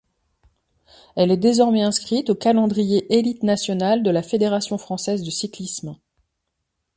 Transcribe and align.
Elle 1.15 1.29
est 1.29 1.37
désormais 1.37 1.83
inscrite 1.83 2.31
au 2.31 2.35
calendrier 2.35 3.05
élite 3.15 3.43
nationale 3.43 4.01
de 4.01 4.09
la 4.09 4.23
Fédération 4.23 4.79
française 4.79 5.21
de 5.21 5.29
cyclisme. 5.29 5.95